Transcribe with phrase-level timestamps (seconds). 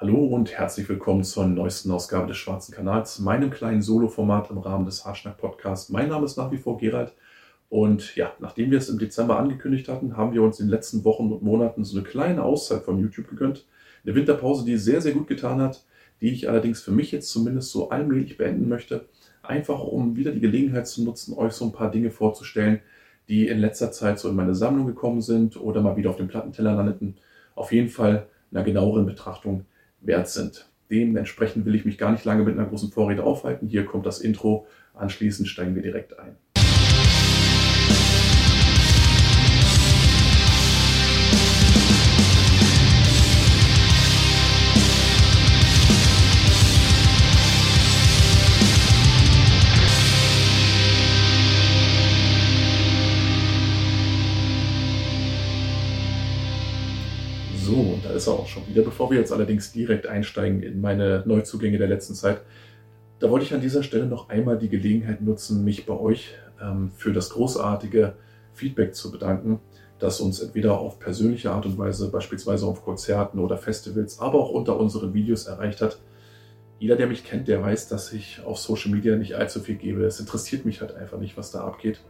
[0.00, 4.86] Hallo und herzlich willkommen zur neuesten Ausgabe des Schwarzen Kanals, meinem kleinen Solo-Format im Rahmen
[4.86, 5.90] des Haarschnack-Podcasts.
[5.90, 7.12] Mein Name ist nach wie vor Gerald
[7.68, 11.04] und ja, nachdem wir es im Dezember angekündigt hatten, haben wir uns in den letzten
[11.04, 13.66] Wochen und Monaten so eine kleine Auszeit von YouTube gegönnt.
[14.02, 15.84] Eine Winterpause, die sehr, sehr gut getan hat,
[16.22, 19.04] die ich allerdings für mich jetzt zumindest so allmählich beenden möchte.
[19.42, 22.80] Einfach um wieder die Gelegenheit zu nutzen, euch so ein paar Dinge vorzustellen,
[23.28, 26.28] die in letzter Zeit so in meine Sammlung gekommen sind oder mal wieder auf dem
[26.28, 27.18] Plattenteller landeten.
[27.54, 29.66] Auf jeden Fall einer genaueren Betrachtung
[30.00, 30.68] wert sind.
[30.90, 33.68] Dementsprechend will ich mich gar nicht lange mit einer großen Vorrede aufhalten.
[33.68, 34.66] Hier kommt das Intro.
[34.94, 36.36] Anschließend steigen wir direkt ein.
[58.20, 58.82] Ist auch schon wieder.
[58.82, 62.42] Bevor wir jetzt allerdings direkt einsteigen in meine Neuzugänge der letzten Zeit,
[63.18, 66.90] da wollte ich an dieser Stelle noch einmal die Gelegenheit nutzen, mich bei euch ähm,
[66.96, 68.14] für das großartige
[68.52, 69.60] Feedback zu bedanken,
[69.98, 74.50] das uns entweder auf persönliche Art und Weise, beispielsweise auf Konzerten oder Festivals, aber auch
[74.50, 75.98] unter unseren Videos erreicht hat.
[76.78, 80.04] Jeder, der mich kennt, der weiß, dass ich auf Social Media nicht allzu viel gebe.
[80.04, 82.00] Es interessiert mich halt einfach nicht, was da abgeht.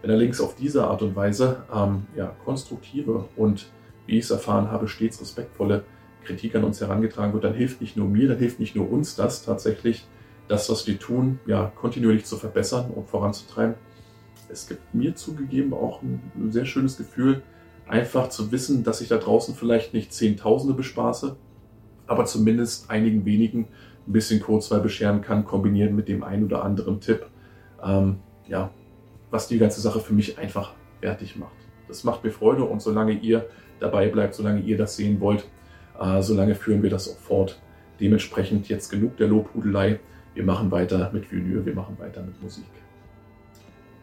[0.00, 3.66] Wenn allerdings auf diese Art und Weise ähm, ja, konstruktive und
[4.06, 5.84] wie ich es erfahren habe, stets respektvolle
[6.24, 9.16] Kritik an uns herangetragen wird, dann hilft nicht nur mir, dann hilft nicht nur uns
[9.16, 10.06] das tatsächlich,
[10.48, 13.74] das, was wir tun, ja, kontinuierlich zu verbessern und voranzutreiben.
[14.48, 17.42] Es gibt mir zugegeben auch ein sehr schönes Gefühl,
[17.88, 21.36] einfach zu wissen, dass ich da draußen vielleicht nicht Zehntausende bespaße,
[22.06, 23.68] aber zumindest einigen wenigen
[24.06, 27.26] ein bisschen Kurzweil bescheren kann, kombiniert mit dem einen oder anderen Tipp,
[27.82, 28.70] ähm, ja,
[29.30, 31.56] was die ganze Sache für mich einfach fertig macht.
[31.88, 33.48] Das macht mir Freude und solange ihr
[33.80, 35.46] dabei bleibt, solange ihr das sehen wollt.
[36.00, 37.60] Äh, solange führen wir das auch fort.
[38.00, 40.00] Dementsprechend jetzt genug der Lobhudelei.
[40.34, 42.64] Wir machen weiter mit Vinyl, wir machen weiter mit Musik.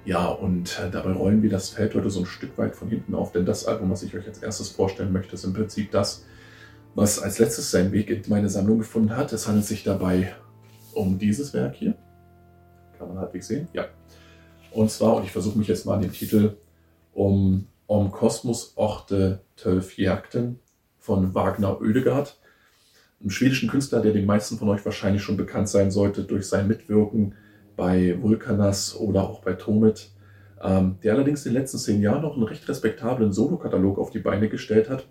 [0.05, 3.16] Ja, und äh, dabei rollen wir das Feld heute so ein Stück weit von hinten
[3.16, 6.25] auf, denn das Album, was ich euch als erstes vorstellen möchte, ist im Prinzip das,
[6.95, 9.31] was als letztes seinen Weg in meine Sammlung gefunden hat.
[9.31, 10.34] Es handelt sich dabei
[10.94, 11.95] um dieses Werk hier.
[12.97, 13.67] Kann man halbwegs sehen?
[13.73, 13.85] Ja.
[14.72, 16.57] Und zwar, und ich versuche mich jetzt mal an den Titel,
[17.13, 20.59] um Om Kosmos Orte Tölf Jagden
[20.99, 22.39] von Wagner Oedegaard,
[23.19, 26.67] einem schwedischen Künstler, der den meisten von euch wahrscheinlich schon bekannt sein sollte durch sein
[26.67, 27.35] Mitwirken
[27.75, 30.11] bei Vulkanas oder auch bei Tomit,
[30.61, 34.19] ähm, der allerdings in den letzten zehn Jahren noch einen recht respektablen Solokatalog auf die
[34.19, 35.05] Beine gestellt hat.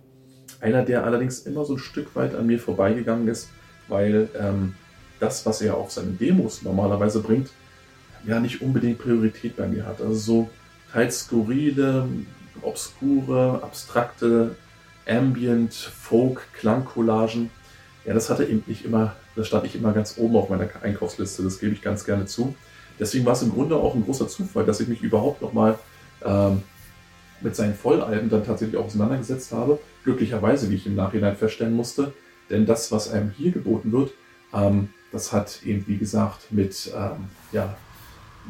[0.60, 3.48] Einer, der allerdings immer so ein Stück weit an mir vorbeigegangen ist,
[3.88, 4.74] weil ähm,
[5.20, 7.50] das, was er auf seinen Demos normalerweise bringt,
[8.26, 10.00] ja nicht unbedingt Priorität bei mir hat.
[10.00, 10.50] Also so
[10.92, 12.08] teils skurrile,
[12.60, 14.56] obskure, abstrakte
[15.06, 17.50] Ambient, Folk, Klangcollagen.
[18.04, 21.42] Ja, das hatte eben nicht immer, das stand nicht immer ganz oben auf meiner Einkaufsliste,
[21.42, 22.54] das gebe ich ganz gerne zu.
[22.98, 25.78] Deswegen war es im Grunde auch ein großer Zufall, dass ich mich überhaupt nochmal
[26.24, 26.62] ähm,
[27.40, 29.78] mit seinen Vollalben dann tatsächlich auch auseinandergesetzt habe.
[30.04, 32.12] Glücklicherweise, wie ich im Nachhinein feststellen musste,
[32.50, 34.12] denn das, was einem hier geboten wird,
[34.52, 37.76] ähm, das hat eben, wie gesagt, mit, ähm, ja,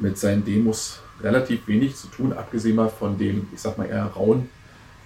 [0.01, 4.05] mit seinen Demos relativ wenig zu tun, abgesehen mal von dem, ich sag mal, eher
[4.05, 4.49] rauen,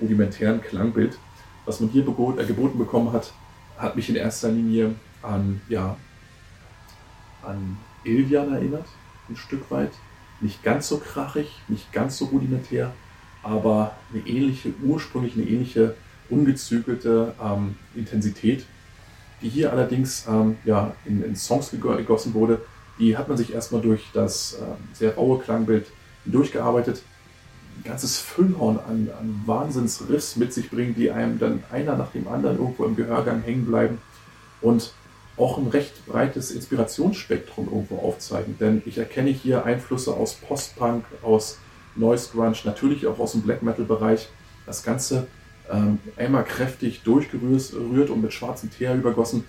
[0.00, 1.19] rudimentären Klangbild.
[1.65, 3.32] Was man hier äh, geboten bekommen hat,
[3.77, 5.97] hat mich in erster Linie an, ja,
[7.43, 8.87] an Ilvian erinnert,
[9.28, 9.93] ein Stück weit.
[10.41, 12.93] Nicht ganz so krachig, nicht ganz so rudimentär,
[13.43, 15.94] aber eine ähnliche, ursprünglich eine ähnliche
[16.28, 18.66] ungezügelte ähm, Intensität,
[19.41, 22.60] die hier allerdings ähm, ja, in, in, Songs gegossen wurde.
[22.99, 25.87] Die hat man sich erstmal durch das ähm, sehr raue Klangbild
[26.32, 27.03] durchgearbeitet,
[27.78, 32.28] ein ganzes Füllhorn an, an Wahnsinnsriffs mit sich bringen, die einem dann einer nach dem
[32.28, 33.98] anderen irgendwo im Gehörgang hängen bleiben
[34.60, 34.92] und
[35.37, 38.56] auch ein recht breites Inspirationsspektrum irgendwo aufzeigen.
[38.59, 41.59] Denn ich erkenne hier Einflüsse aus Post-Punk, aus
[41.94, 44.28] Noise Grunge, natürlich auch aus dem Black Metal-Bereich.
[44.64, 45.26] Das Ganze
[45.70, 49.44] ähm, einmal kräftig durchgerührt und mit schwarzem Teer übergossen.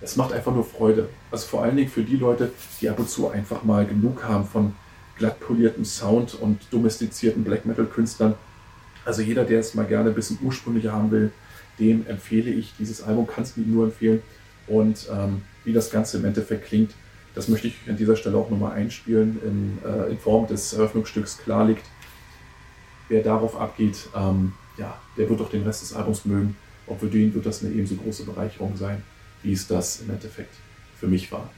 [0.00, 1.08] Es macht einfach nur Freude.
[1.30, 4.46] Also vor allen Dingen für die Leute, die ab und zu einfach mal genug haben
[4.46, 4.74] von
[5.22, 8.34] glatt polierten Sound und domestizierten Black Metal-Künstlern.
[9.04, 11.30] Also jeder, der es mal gerne ein bisschen ursprünglicher haben will,
[11.78, 14.20] dem empfehle ich dieses Album, kann es nur empfehlen.
[14.66, 16.90] Und ähm, wie das Ganze im Endeffekt klingt,
[17.36, 21.38] das möchte ich an dieser Stelle auch nochmal einspielen in, äh, in, Form des Eröffnungsstücks
[21.38, 21.86] klar liegt.
[23.08, 26.56] Wer darauf abgeht, ähm, ja, der wird auch den Rest des Albums mögen.
[26.88, 29.04] Und für den wird das eine ebenso große Bereicherung sein,
[29.44, 30.56] wie es das im Endeffekt
[30.98, 31.48] für mich war.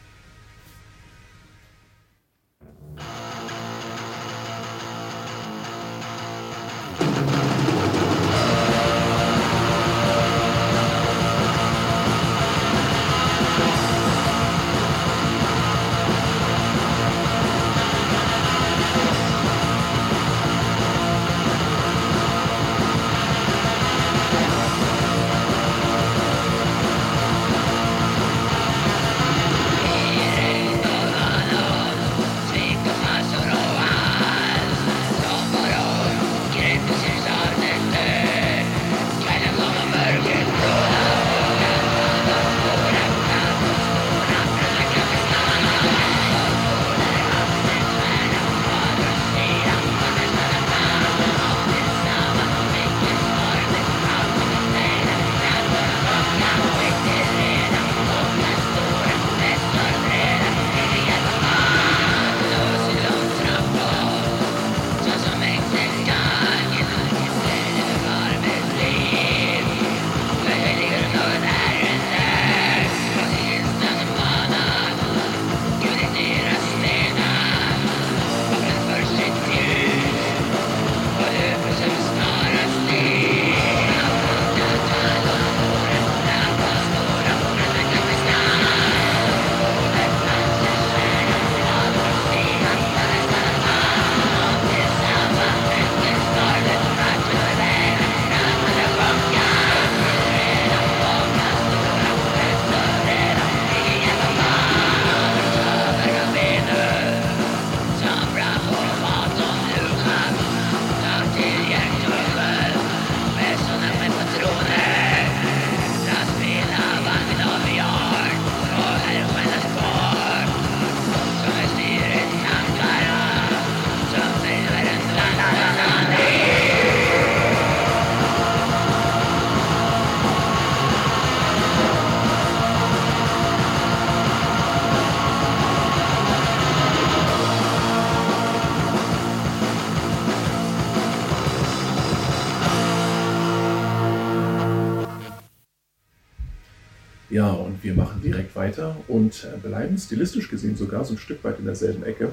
[149.94, 152.32] Bleiben stilistisch gesehen sogar so ein Stück weit in derselben Ecke.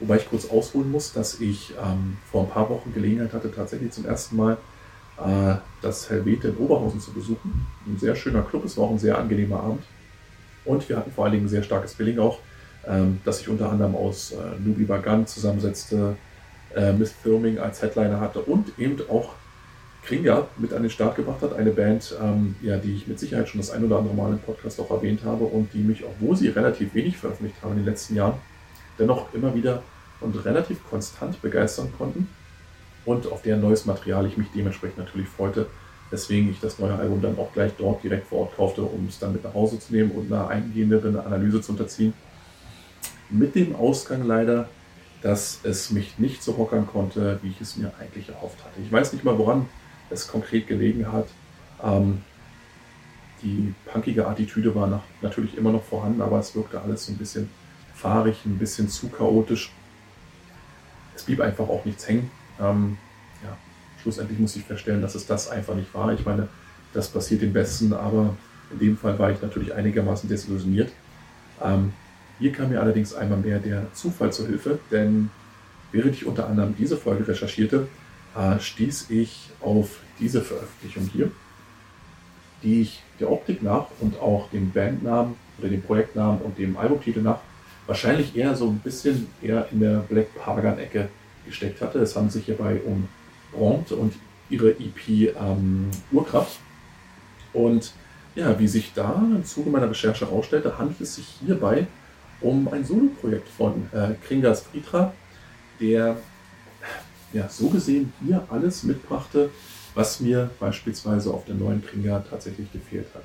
[0.00, 3.92] Wobei ich kurz ausholen muss, dass ich ähm, vor ein paar Wochen Gelegenheit hatte, tatsächlich
[3.92, 4.58] zum ersten Mal
[5.18, 7.66] äh, das Helvete in Oberhausen zu besuchen.
[7.86, 9.82] Ein sehr schöner Club, es war auch ein sehr angenehmer Abend.
[10.64, 12.40] Und wir hatten vor allen Dingen ein sehr starkes Billing auch,
[12.86, 16.16] ähm, das sich unter anderem aus äh, Nubi Bagan zusammensetzte,
[16.74, 19.34] äh, Miss Filming als Headliner hatte und eben auch
[20.06, 21.54] Kringa mit an den Start gebracht hat.
[21.54, 24.38] Eine Band, ähm, ja, die ich mit Sicherheit schon das ein oder andere Mal im
[24.38, 27.86] Podcast auch erwähnt habe und die mich, obwohl sie relativ wenig veröffentlicht haben in den
[27.86, 28.34] letzten Jahren,
[28.98, 29.82] dennoch immer wieder
[30.20, 32.28] und relativ konstant begeistern konnten
[33.04, 35.66] und auf deren neues Material ich mich dementsprechend natürlich freute,
[36.10, 39.18] weswegen ich das neue Album dann auch gleich dort direkt vor Ort kaufte, um es
[39.18, 42.14] dann mit nach Hause zu nehmen und einer eingehenderen Analyse zu unterziehen.
[43.28, 44.68] Mit dem Ausgang leider,
[45.22, 48.80] dass es mich nicht so hockern konnte, wie ich es mir eigentlich erhofft hatte.
[48.80, 49.66] Ich weiß nicht mal, woran
[50.10, 51.28] es konkret gelegen hat.
[51.82, 52.22] Ähm,
[53.42, 57.18] die punkige Attitüde war nach, natürlich immer noch vorhanden, aber es wirkte alles so ein
[57.18, 57.48] bisschen
[57.94, 59.72] fahrig, ein bisschen zu chaotisch.
[61.14, 62.30] Es blieb einfach auch nichts hängen.
[62.60, 62.98] Ähm,
[63.44, 63.56] ja,
[64.02, 66.12] schlussendlich muss ich feststellen, dass es das einfach nicht war.
[66.12, 66.48] Ich meine,
[66.92, 68.36] das passiert den Besten, aber
[68.70, 70.90] in dem Fall war ich natürlich einigermaßen desillusioniert.
[71.62, 71.92] Ähm,
[72.38, 75.30] hier kam mir allerdings einmal mehr der Zufall zur Hilfe, denn
[75.92, 77.88] während ich unter anderem diese Folge recherchierte,
[78.36, 81.30] äh, stieß ich auf diese Veröffentlichung hier,
[82.62, 87.20] die ich der Optik nach und auch dem Bandnamen oder dem Projektnamen und dem Albumtitel
[87.20, 87.40] nach
[87.86, 91.08] wahrscheinlich eher so ein bisschen eher in der Black Pagan-Ecke
[91.46, 92.00] gesteckt hatte.
[92.00, 93.08] Es handelt sich hierbei um
[93.52, 94.14] Bront und
[94.50, 96.58] ihre EP ähm, Urkraft.
[97.52, 97.92] Und
[98.34, 101.86] ja, wie sich da im Zuge meiner Recherche herausstellte, handelt es sich hierbei
[102.40, 105.12] um ein Soloprojekt von äh, Kringas Fritra,
[105.80, 106.16] der
[107.32, 109.50] ja, so gesehen hier alles mitbrachte,
[109.94, 113.22] was mir beispielsweise auf der neuen Kringa tatsächlich gefehlt hat.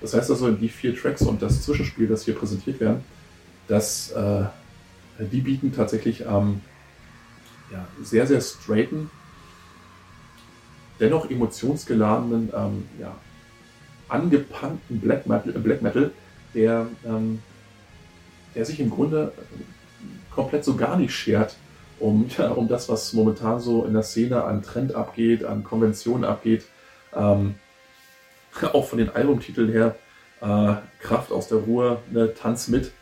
[0.00, 3.04] Das heißt also, die vier Tracks und das Zwischenspiel, das hier präsentiert werden,
[3.68, 4.44] das, äh,
[5.30, 6.60] die bieten tatsächlich ähm,
[7.70, 9.10] ja, sehr, sehr straighten,
[10.98, 13.14] dennoch emotionsgeladenen, ähm, ja,
[14.08, 16.10] angepannten Black Metal, Black Metal
[16.54, 17.40] der, ähm,
[18.54, 19.32] der sich im Grunde
[20.34, 21.56] komplett so gar nicht schert
[22.00, 26.24] um, ja, um das, was momentan so in der Szene an Trend abgeht, an Konventionen
[26.24, 26.64] abgeht.
[27.14, 27.54] Ähm,
[28.72, 29.96] auch von den Albumtiteln her,
[30.40, 32.92] äh, Kraft aus der Ruhe, ne, Tanz mit.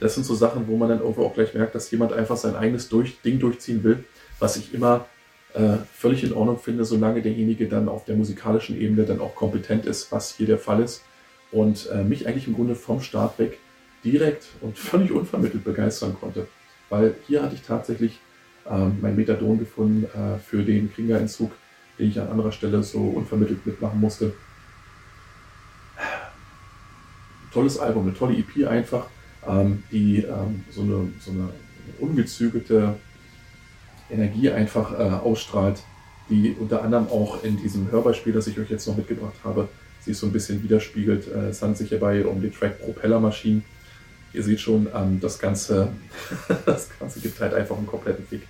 [0.00, 2.56] Das sind so Sachen, wo man dann irgendwo auch gleich merkt, dass jemand einfach sein
[2.56, 4.04] eigenes durch, Ding durchziehen will,
[4.38, 5.06] was ich immer
[5.52, 9.86] äh, völlig in Ordnung finde, solange derjenige dann auf der musikalischen Ebene dann auch kompetent
[9.86, 11.02] ist, was hier der Fall ist.
[11.52, 13.58] Und äh, mich eigentlich im Grunde vom Start weg
[14.04, 16.48] direkt und völlig unvermittelt begeistern konnte.
[16.88, 18.18] Weil hier hatte ich tatsächlich
[19.00, 21.52] mein Methadon gefunden äh, für den Kringlerentzug,
[21.98, 24.32] den ich an anderer Stelle so unvermittelt mitmachen musste.
[27.52, 29.06] Tolles Album, eine tolle EP einfach,
[29.46, 31.48] ähm, die ähm, so, eine, so eine
[31.98, 32.96] ungezügelte
[34.10, 35.82] Energie einfach äh, ausstrahlt,
[36.28, 39.68] die unter anderem auch in diesem Hörbeispiel, das ich euch jetzt noch mitgebracht habe,
[40.00, 41.28] sich so ein bisschen widerspiegelt.
[41.28, 43.64] Äh, es handelt sich hierbei um den Track Propellermaschinen.
[44.32, 45.88] Ihr seht schon, ähm, das, Ganze,
[46.66, 48.42] das Ganze gibt halt einfach einen kompletten Fick.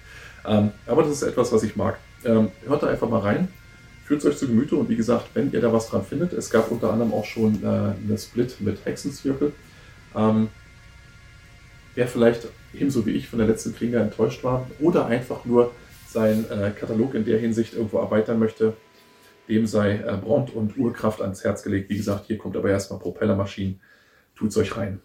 [0.47, 1.99] Ähm, aber das ist etwas, was ich mag.
[2.25, 3.49] Ähm, hört da einfach mal rein,
[4.05, 6.51] führt es euch zu Gemüte und wie gesagt, wenn ihr da was dran findet, es
[6.51, 9.53] gab unter anderem auch schon äh, eine Split mit Hexenzirkel.
[10.15, 10.49] Ähm,
[11.95, 15.73] wer vielleicht ebenso wie ich von der letzten Krieger enttäuscht war oder einfach nur
[16.09, 18.75] seinen äh, Katalog in der Hinsicht irgendwo erweitern möchte,
[19.49, 21.91] dem sei äh, Bront und Urkraft ans Herz gelegt.
[21.91, 23.81] Wie gesagt, hier kommt aber erstmal Propellermaschinen.
[24.35, 25.01] Tut's euch rein.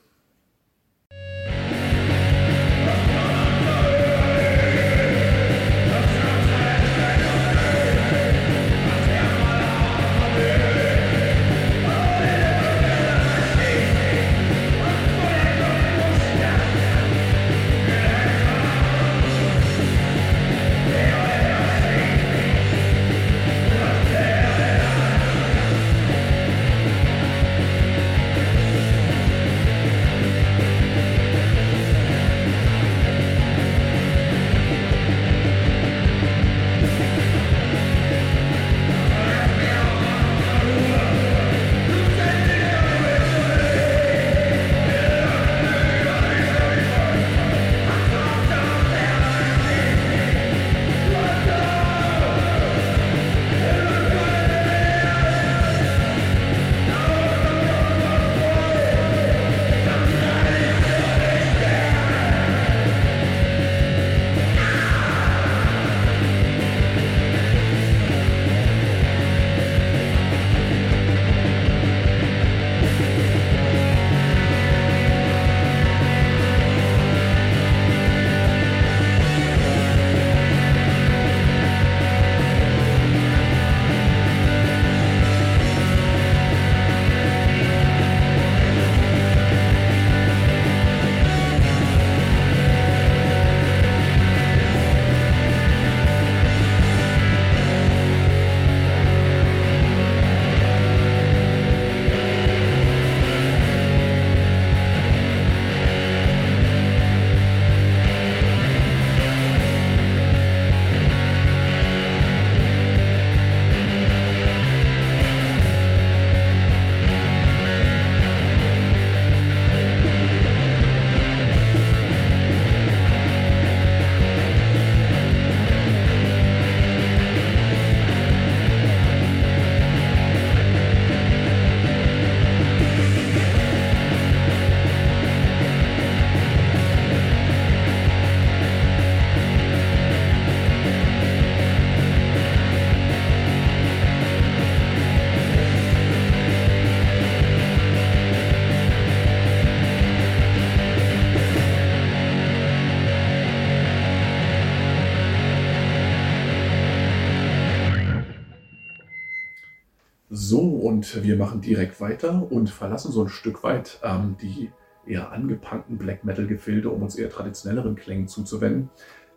[160.82, 164.72] Und wir machen direkt weiter und verlassen so ein Stück weit ähm, die
[165.06, 168.90] eher angepankten Black Metal-Gefilde, um uns eher traditionelleren Klängen zuzuwenden,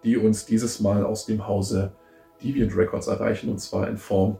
[0.04, 1.92] die uns dieses Mal aus dem Hause
[2.42, 4.38] Deviant Records erreichen, und zwar in Form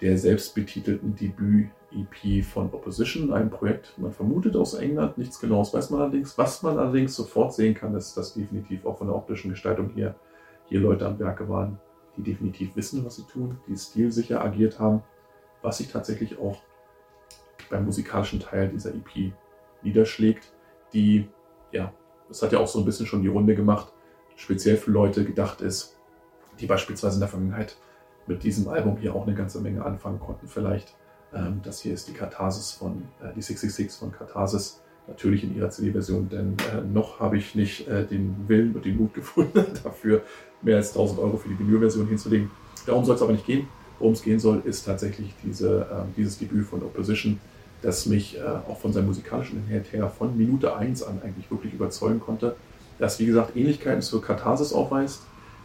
[0.00, 6.00] der selbstbetitelten Debüt-EP von Opposition, einem Projekt, man vermutet aus England, nichts genaues weiß man
[6.00, 6.38] allerdings.
[6.38, 10.14] Was man allerdings sofort sehen kann, ist, dass definitiv auch von der optischen Gestaltung hier,
[10.68, 11.78] hier Leute am Werke waren,
[12.16, 15.02] die definitiv wissen, was sie tun, die stilsicher agiert haben
[15.66, 16.62] was sich tatsächlich auch
[17.68, 19.32] beim musikalischen Teil dieser EP
[19.82, 20.52] niederschlägt,
[20.92, 21.28] die,
[21.72, 21.92] ja,
[22.28, 23.92] das hat ja auch so ein bisschen schon die Runde gemacht,
[24.36, 25.98] speziell für Leute gedacht ist,
[26.60, 27.76] die beispielsweise in der Vergangenheit
[28.28, 30.46] mit diesem Album hier auch eine ganze Menge anfangen konnten.
[30.46, 30.94] Vielleicht,
[31.34, 35.70] ähm, das hier ist die Katharsis von, äh, die 666 von Katharsis, natürlich in ihrer
[35.70, 40.22] CD-Version, denn äh, noch habe ich nicht äh, den Willen und den Mut gefunden, dafür
[40.62, 42.52] mehr als 1000 Euro für die Vinyl-Version hinzulegen.
[42.86, 43.66] Darum soll es aber nicht gehen.
[43.98, 47.38] Worum es gehen soll, ist tatsächlich diese, äh, dieses Debüt von Opposition,
[47.82, 51.72] das mich äh, auch von seinem musikalischen Inhalt her von Minute 1 an eigentlich wirklich
[51.72, 52.56] überzeugen konnte.
[52.98, 55.22] Das, wie gesagt, Ähnlichkeiten zur Katharsis aufweist,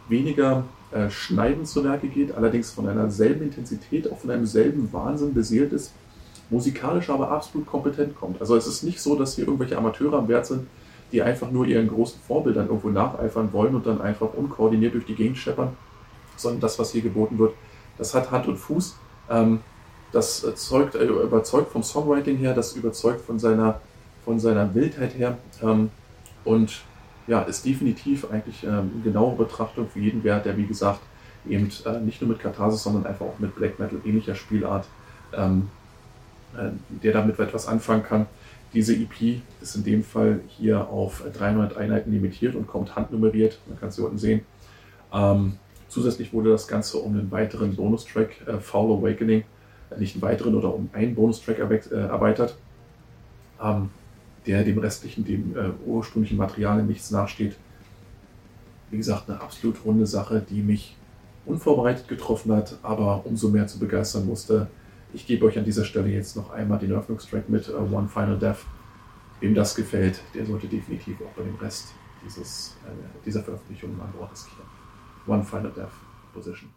[0.08, 4.92] weniger äh, schneidend zu Werke geht, allerdings von einer selben Intensität, auch von einem selben
[4.92, 5.92] Wahnsinn beseelt ist,
[6.50, 8.40] musikalisch aber absolut kompetent kommt.
[8.40, 10.66] Also es ist nicht so, dass hier irgendwelche Amateure am Wert sind,
[11.12, 15.14] die einfach nur ihren großen Vorbildern irgendwo nacheifern wollen und dann einfach unkoordiniert durch die
[15.14, 15.76] Gegend scheppern,
[16.36, 17.54] sondern das, was hier geboten wird,
[17.98, 18.96] das hat Hand und Fuß.
[19.30, 19.60] Ähm,
[20.12, 23.80] das erzeugt, äh, überzeugt vom Songwriting her, das überzeugt von seiner,
[24.24, 25.90] von seiner Wildheit her ähm,
[26.44, 26.82] und
[27.26, 31.00] ja, ist definitiv eigentlich ähm, genaue Betrachtung für jeden wert, der wie gesagt
[31.48, 34.86] eben äh, nicht nur mit Katharsis, sondern einfach auch mit Black Metal ähnlicher Spielart,
[35.32, 35.68] ähm,
[36.56, 36.70] äh,
[37.02, 38.26] der damit etwas anfangen kann.
[38.74, 43.58] Diese EP ist in dem Fall hier auf 300 Einheiten limitiert und kommt handnummeriert.
[43.68, 44.40] Man kann es hier unten sehen.
[45.12, 45.58] Ähm,
[45.92, 49.44] Zusätzlich wurde das Ganze um einen weiteren Bonustrack, äh, Foul Awakening,
[49.90, 52.56] äh, nicht einen weiteren oder um einen Bonustrack äh, erweitert,
[53.62, 53.90] ähm,
[54.46, 57.56] der dem restlichen, dem äh, ursprünglichen Material in nichts nachsteht.
[58.90, 60.96] Wie gesagt, eine absolut runde Sache, die mich
[61.44, 64.68] unvorbereitet getroffen hat, aber umso mehr zu begeistern musste.
[65.12, 68.38] Ich gebe euch an dieser Stelle jetzt noch einmal den Eröffnungstrack mit uh, One Final
[68.38, 68.64] Death.
[69.40, 71.88] Wem das gefällt, der sollte definitiv auch bei dem Rest
[72.24, 74.81] dieses, äh, dieser Veröffentlichung mal Wort riskieren.
[75.26, 75.94] One final death
[76.32, 76.70] position.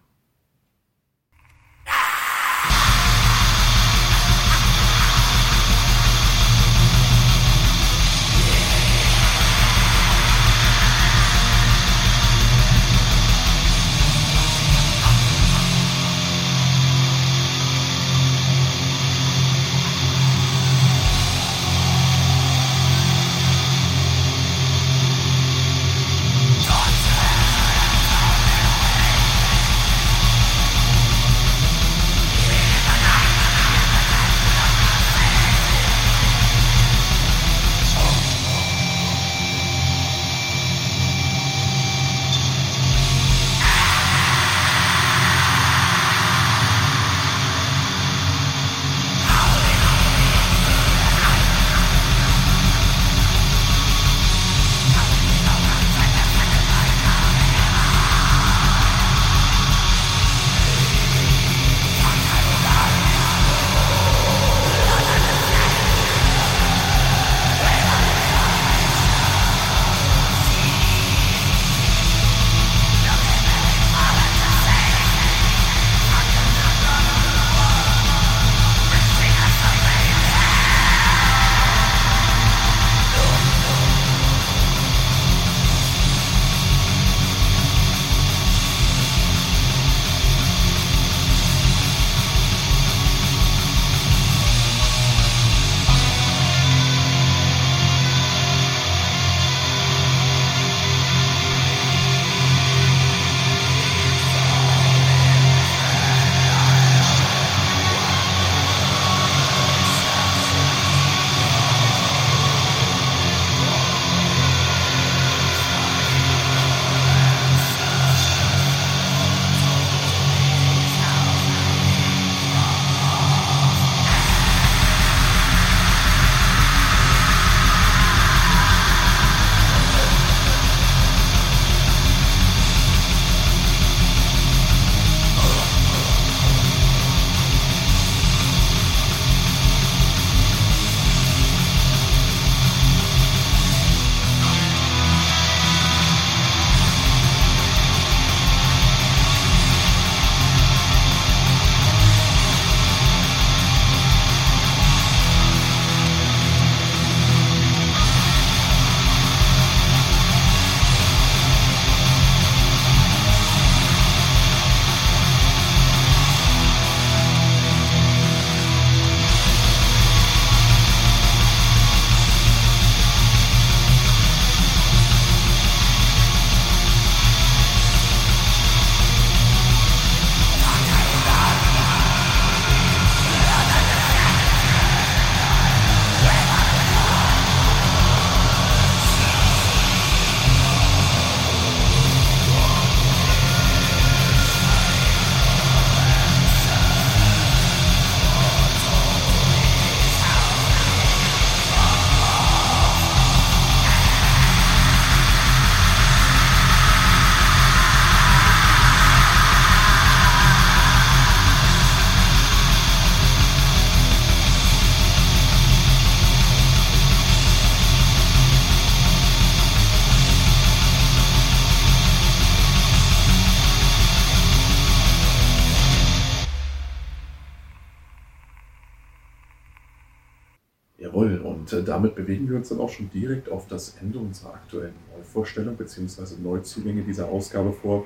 [232.05, 236.35] Damit bewegen wir uns dann auch schon direkt auf das Ende unserer aktuellen Neuvorstellung bzw.
[236.41, 238.05] Neuzugänge dieser Ausgabe vor,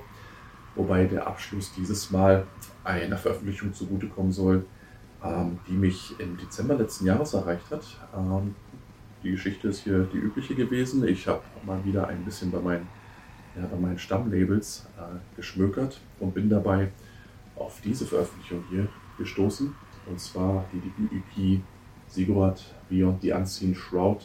[0.75, 2.47] wobei der Abschluss dieses Mal
[2.85, 4.65] einer Veröffentlichung zugutekommen soll,
[5.23, 7.83] ähm, die mich im Dezember letzten Jahres erreicht hat.
[8.15, 8.55] Ähm,
[9.21, 11.05] die Geschichte ist hier die übliche gewesen.
[11.05, 12.87] Ich habe mal wieder ein bisschen bei meinen,
[13.57, 16.91] ja, bei meinen Stammlabels äh, geschmökert und bin dabei
[17.57, 19.75] auf diese Veröffentlichung hier gestoßen.
[20.05, 21.61] Und zwar die Debüt-EP
[22.09, 24.21] Sigurd Beyond the Unseen Shroud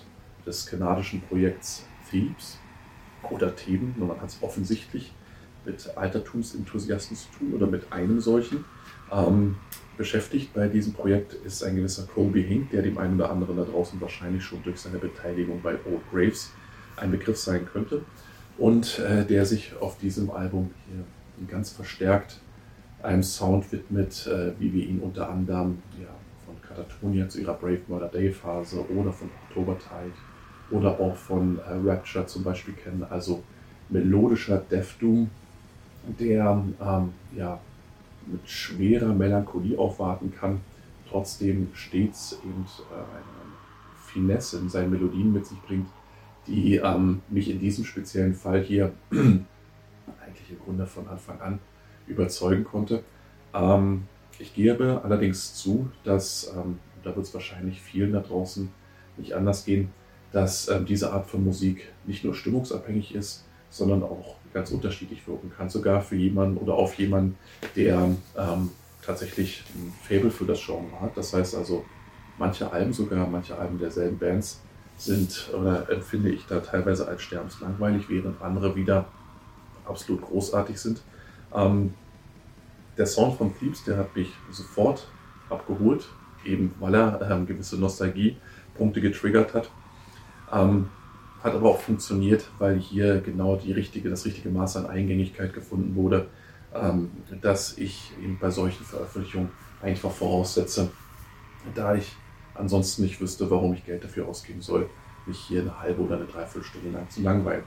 [0.47, 2.59] des kanadischen Projekts Thebes
[3.31, 3.95] oder Theben.
[3.99, 5.13] Man hat es offensichtlich
[5.65, 8.65] mit Altertumsenthusiasten zu tun oder mit einem solchen.
[9.11, 9.57] Ähm,
[9.97, 13.65] beschäftigt bei diesem Projekt ist ein gewisser Colby Hink, der dem einen oder anderen da
[13.65, 16.53] draußen wahrscheinlich schon durch seine Beteiligung bei Old Graves
[16.97, 18.03] ein Begriff sein könnte.
[18.59, 22.41] Und äh, der sich auf diesem Album hier ganz verstärkt
[23.03, 26.09] einem Sound widmet, äh, wie wir ihn unter anderem ja,
[26.75, 30.13] Katatonia zu ihrer Brave Murder Day Phase oder von Oktobertide
[30.71, 33.07] oder auch von äh, Rapture zum Beispiel kennen.
[33.09, 33.43] Also
[33.89, 35.31] melodischer Death Doom,
[36.19, 37.61] der ähm, ja,
[38.27, 40.61] mit schwerer Melancholie aufwarten kann,
[41.09, 43.45] trotzdem stets eben äh, eine
[44.07, 45.87] Finesse in seinen Melodien mit sich bringt,
[46.47, 51.59] die ähm, mich in diesem speziellen Fall hier eigentlich im Grunde von Anfang an
[52.07, 53.03] überzeugen konnte.
[53.55, 54.05] Ähm,
[54.39, 58.71] ich gebe allerdings zu, dass, ähm, da wird es wahrscheinlich vielen da draußen
[59.17, 59.91] nicht anders gehen,
[60.33, 65.53] dass ähm, diese Art von Musik nicht nur stimmungsabhängig ist, sondern auch ganz unterschiedlich wirken
[65.57, 65.69] kann.
[65.69, 67.37] Sogar für jemanden oder auf jemanden,
[67.77, 68.71] der ähm,
[69.03, 71.17] tatsächlich ein Fable für das Genre hat.
[71.17, 71.85] Das heißt also,
[72.39, 74.61] manche Alben, sogar manche Alben derselben Bands,
[74.97, 79.07] sind oder empfinde ich da teilweise als sterbenslangweilig, während andere wieder
[79.85, 81.03] absolut großartig sind.
[81.53, 81.95] Ähm,
[82.97, 85.09] der Sound von Thieves, der hat mich sofort
[85.51, 86.07] abgeholt,
[86.45, 89.71] eben weil er ähm, gewisse Nostalgiepunkte getriggert hat.
[90.53, 90.89] Ähm,
[91.43, 95.95] hat aber auch funktioniert, weil hier genau die richtige, das richtige Maß an Eingängigkeit gefunden
[95.95, 96.29] wurde,
[96.75, 97.11] ähm,
[97.43, 99.51] dass ich eben bei solchen Veröffentlichungen
[99.83, 100.91] einfach voraussetze,
[101.75, 102.17] da ich
[102.55, 104.89] ansonsten nicht wüsste, warum ich Geld dafür ausgeben soll,
[105.27, 107.65] mich hier eine halbe oder eine Dreiviertelstunde lang zu langweilen.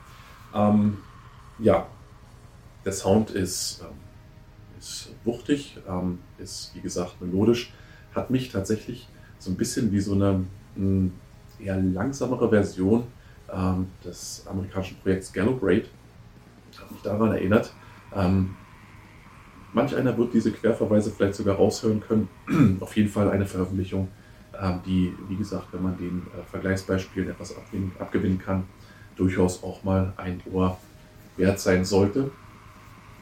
[0.55, 0.97] Ähm,
[1.59, 1.87] ja,
[2.85, 4.06] der Sound ist, ähm,
[4.79, 7.73] ist wuchtig, ähm, ist wie gesagt melodisch,
[8.13, 9.07] hat mich tatsächlich
[9.39, 11.11] so ein bisschen wie so eine mh,
[11.59, 13.03] eher langsamere Version
[13.53, 15.89] ähm, des amerikanischen Projekts Gallup Raid.
[16.79, 17.73] Hat mich daran erinnert.
[18.15, 18.55] Ähm,
[19.73, 22.29] manch einer wird diese Querverweise vielleicht sogar raushören können.
[22.79, 24.09] Auf jeden Fall eine Veröffentlichung,
[24.59, 28.65] ähm, die, wie gesagt, wenn man den äh, Vergleichsbeispielen etwas abgewinnen, abgewinnen kann,
[29.15, 30.77] durchaus auch mal ein Ohr
[31.37, 32.31] wert sein sollte.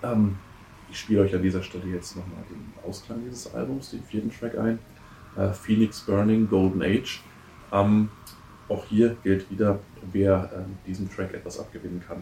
[0.03, 0.37] Ähm,
[0.95, 4.57] ich spiele euch an dieser Stelle jetzt nochmal den Ausklang dieses Albums, den vierten Track
[4.57, 4.79] ein.
[5.35, 7.21] Äh, Phoenix Burning Golden Age.
[7.73, 8.09] Ähm,
[8.69, 9.79] auch hier gilt wieder,
[10.13, 12.21] wer äh, diesem Track etwas abgewinnen kann,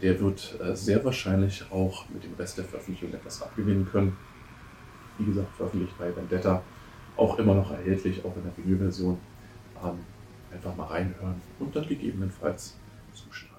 [0.00, 4.16] der wird äh, sehr wahrscheinlich auch mit dem Rest der Veröffentlichung etwas abgewinnen können.
[5.18, 6.62] Wie gesagt, veröffentlicht bei Vendetta,
[7.16, 9.18] auch immer noch erhältlich, auch in der Vinylversion.
[9.82, 9.98] Ähm,
[10.52, 12.76] einfach mal reinhören und dann gegebenenfalls
[13.12, 13.53] zuschauen.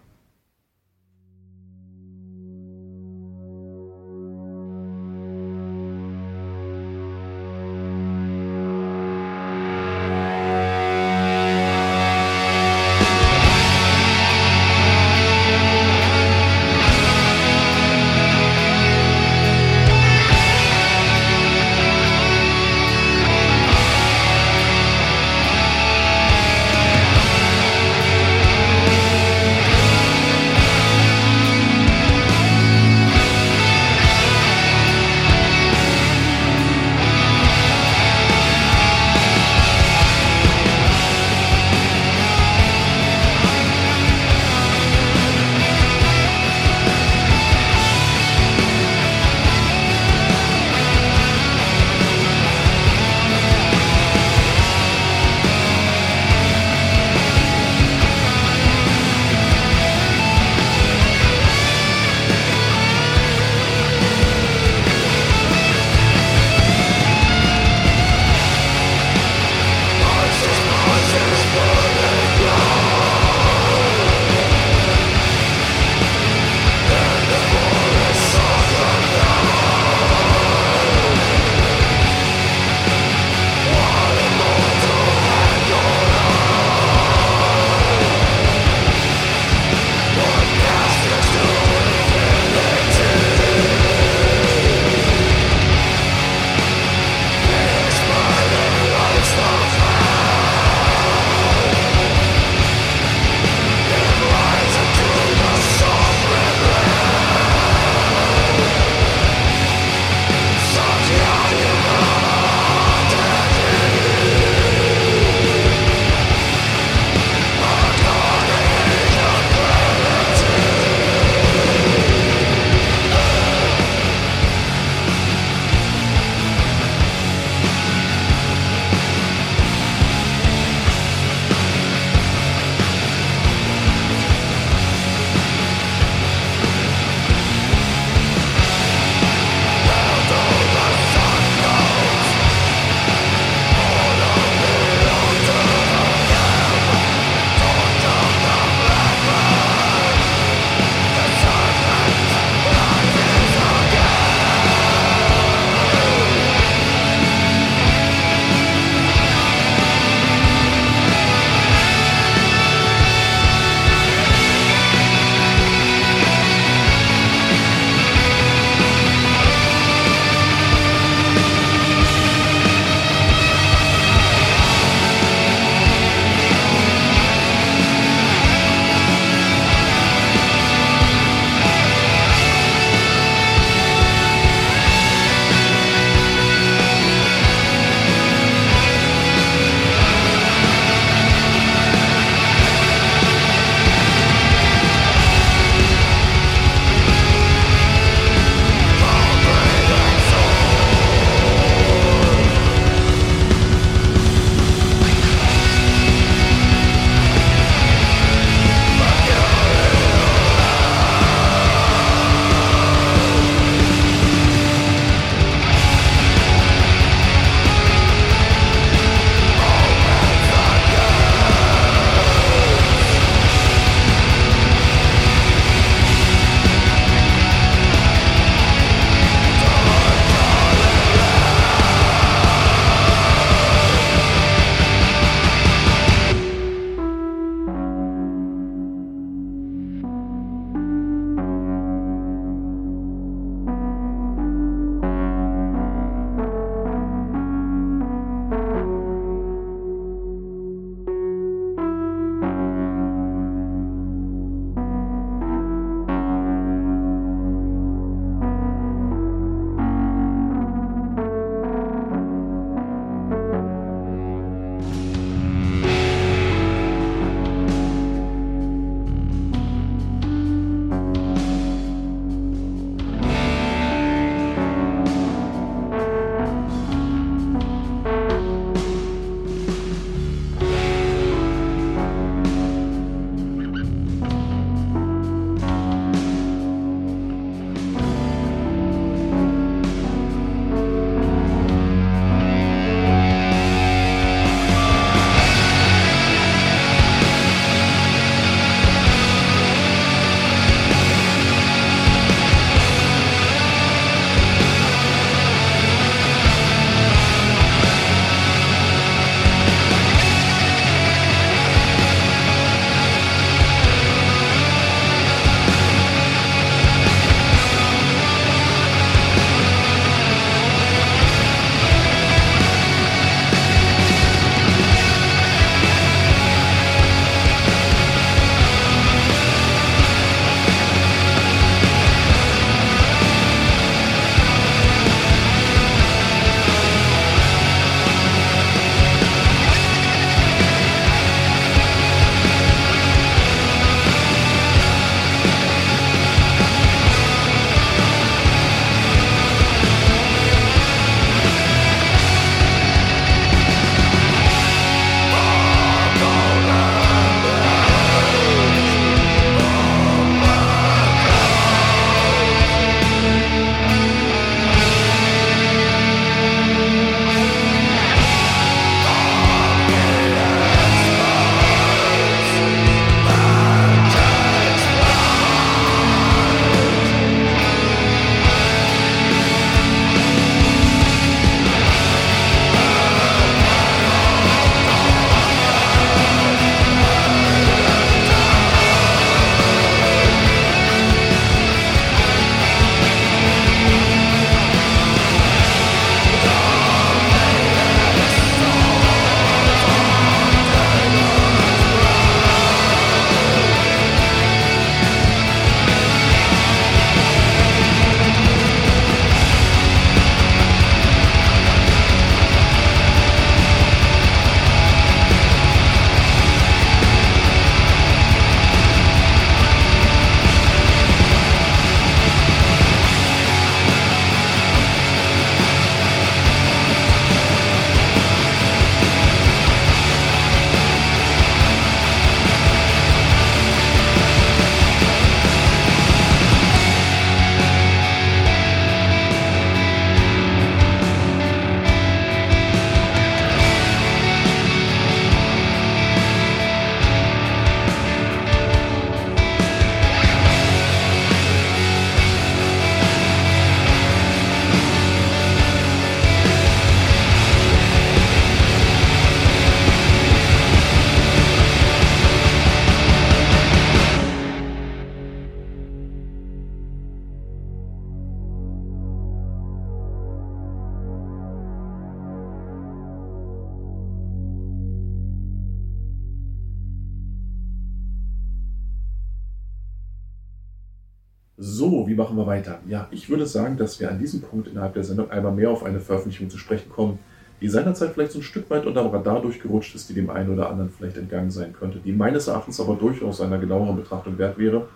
[482.56, 482.80] Weiter?
[482.88, 485.84] Ja, ich würde sagen, dass wir an diesem Punkt innerhalb der Sendung einmal mehr auf
[485.84, 487.20] eine Veröffentlichung zu sprechen kommen,
[487.62, 490.70] die seinerzeit vielleicht so ein Stück weit unter Radar durchgerutscht ist, die dem einen oder
[490.70, 494.88] anderen vielleicht entgangen sein könnte, die meines Erachtens aber durchaus einer genaueren Betrachtung wert wäre.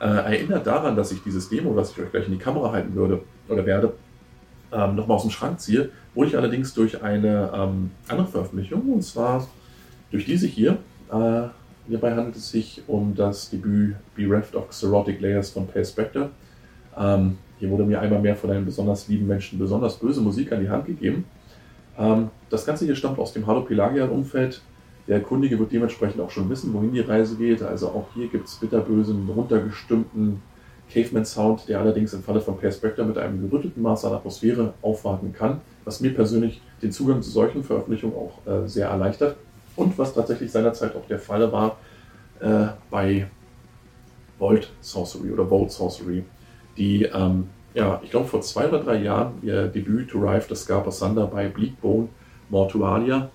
[0.00, 2.94] Äh, erinnert daran, dass ich dieses Demo, was ich euch gleich in die Kamera halten
[2.94, 3.92] würde oder werde,
[4.72, 9.02] ähm, nochmal aus dem Schrank ziehe, wurde ich allerdings durch eine ähm, andere Veröffentlichung, und
[9.02, 9.46] zwar
[10.10, 10.78] durch diese hier.
[11.12, 11.48] Äh,
[11.88, 16.30] hierbei handelt es sich um das Debüt Bereft of Xerotic Layers von Pale Spectre.
[16.96, 20.60] Ähm, hier wurde mir einmal mehr von einem besonders lieben Menschen besonders böse Musik an
[20.60, 21.24] die Hand gegeben.
[21.98, 24.60] Ähm, das Ganze hier stammt aus dem Halo Pelagian-Umfeld.
[25.08, 27.62] Der Kundige wird dementsprechend auch schon wissen, wohin die Reise geht.
[27.62, 30.42] Also auch hier gibt es bitterbösen, runtergestimmten
[30.90, 35.32] Caveman-Sound, der allerdings im Falle von Pale Spectre mit einem gerüttelten Maß an Atmosphäre aufwarten
[35.32, 39.36] kann, was mir persönlich den Zugang zu solchen Veröffentlichungen auch äh, sehr erleichtert.
[39.74, 41.78] Und was tatsächlich seinerzeit auch der Fall war
[42.40, 43.26] äh, bei
[44.38, 46.24] Vault Sorcery oder Vault Sorcery,
[46.76, 50.54] die ähm, ja, ich glaube, vor zwei oder drei Jahren ihr Debüt To Rive the
[50.54, 52.08] Scarper Thunder bei Bleakbone
[52.50, 53.30] Mortualia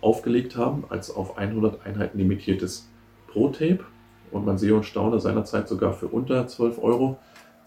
[0.00, 2.88] aufgelegt haben, als auf 100 Einheiten limitiertes
[3.28, 3.80] Pro-Tape.
[4.30, 7.18] Und man sehe und staune seinerzeit sogar für unter 12 Euro.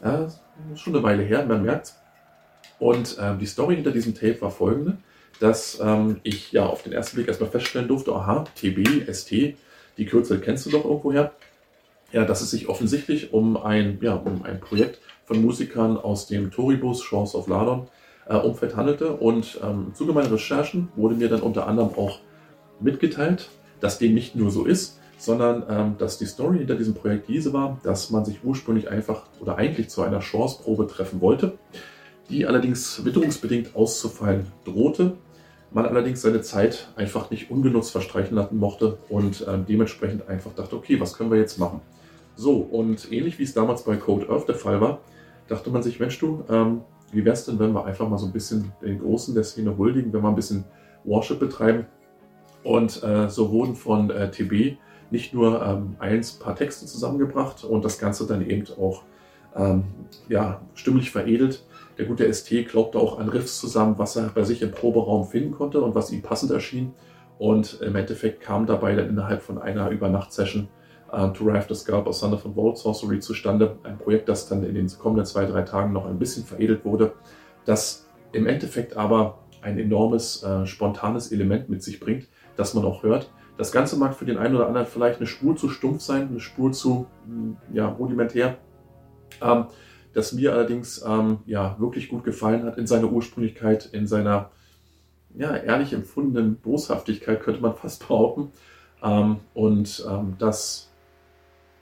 [0.04, 0.42] Ja, ist
[0.76, 1.94] schon eine Weile her, man merkt
[2.80, 4.98] Und ähm, die Story hinter diesem Tape war folgende,
[5.40, 9.32] dass ähm, ich ja auf den ersten Blick erstmal feststellen durfte, aha, TB, ST,
[9.98, 11.34] die Kürzel kennst du doch irgendwoher.
[12.12, 16.52] Ja, dass es sich offensichtlich um ein, ja, um ein Projekt von Musikern aus dem
[16.52, 17.88] Toribus, Chance of Ladon,
[18.28, 19.12] äh, Umfeld handelte.
[19.14, 22.20] Und ähm, im Zuge meiner Recherchen wurde mir dann unter anderem auch
[22.80, 27.28] mitgeteilt, dass dem nicht nur so ist, sondern ähm, dass die Story hinter diesem Projekt
[27.28, 31.58] diese war, dass man sich ursprünglich einfach oder eigentlich zu einer Chanceprobe treffen wollte,
[32.30, 35.14] die allerdings witterungsbedingt auszufallen drohte.
[35.76, 40.74] Man allerdings seine Zeit einfach nicht ungenutzt verstreichen lassen mochte und ähm, dementsprechend einfach dachte,
[40.74, 41.82] okay, was können wir jetzt machen?
[42.38, 45.00] So, und ähnlich wie es damals bei Code Earth der Fall war,
[45.50, 46.80] dachte man sich, Mensch du, ähm,
[47.12, 49.78] wie wäre es denn, wenn wir einfach mal so ein bisschen den Großen der Szene
[49.78, 50.64] huldigen, wenn wir ein bisschen
[51.04, 51.88] Worship betreiben.
[52.64, 54.78] Und äh, so wurden von äh, TB
[55.12, 59.04] nicht nur ähm, eins paar Texte zusammengebracht und das Ganze dann eben auch
[59.58, 59.84] ähm,
[60.30, 61.66] ja, stimmlich veredelt.
[61.98, 65.52] Der gute ST glaubte auch an Riffs zusammen, was er bei sich im Proberaum finden
[65.52, 66.94] konnte und was ihm passend erschien.
[67.38, 70.68] Und im Endeffekt kam dabei dann innerhalb von einer Übernacht-Session
[71.12, 73.78] äh, To Rive the Scalp of Thunder von Vault Sorcery zustande.
[73.84, 77.14] Ein Projekt, das dann in den kommenden zwei, drei Tagen noch ein bisschen veredelt wurde,
[77.66, 83.04] das im Endeffekt aber ein enormes äh, spontanes Element mit sich bringt, das man auch
[83.04, 83.32] hört.
[83.58, 86.40] Das Ganze mag für den einen oder anderen vielleicht eine Spur zu stumpf sein, eine
[86.40, 88.58] Spur zu hm, ja, rudimentär.
[89.42, 89.66] Ähm,
[90.16, 94.50] das mir allerdings ähm, ja, wirklich gut gefallen hat in seiner Ursprünglichkeit, in seiner
[95.36, 98.52] ja, ehrlich empfundenen Boshaftigkeit, könnte man fast behaupten.
[99.04, 100.90] Ähm, und ähm, das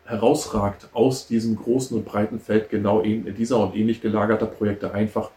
[0.06, 5.30] herausragt aus diesem großen und breiten Feld genau dieser und ähnlich gelagerter Projekte einfach,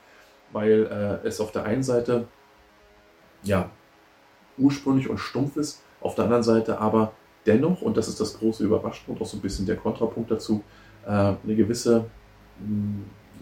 [0.52, 2.26] weil äh, es auf der einen Seite
[3.42, 3.70] ja
[4.56, 7.12] ursprünglich und stumpf ist, auf der anderen Seite aber
[7.44, 10.64] dennoch, und das ist das große Überraschung und auch so ein bisschen der Kontrapunkt dazu,
[11.04, 12.06] äh, eine gewisse,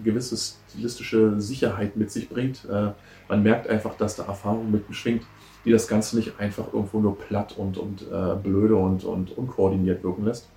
[0.02, 0.36] gewisse
[0.70, 2.64] stilistische Sicherheit mit sich bringt.
[2.64, 2.92] Äh,
[3.28, 5.24] man merkt einfach, dass da Erfahrung mit beschwingt,
[5.64, 10.02] die das Ganze nicht einfach irgendwo nur platt und, und äh, blöde und, und unkoordiniert
[10.02, 10.48] wirken lässt.